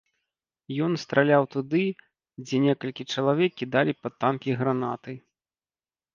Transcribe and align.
Ён 0.85 0.95
страляў 1.03 1.43
туды, 1.55 1.81
дзе 2.47 2.57
некалькі 2.65 3.03
чалавек 3.17 3.51
кідалі 3.63 3.93
пад 4.01 4.13
танкі 4.27 4.59
гранаты. 4.65 5.13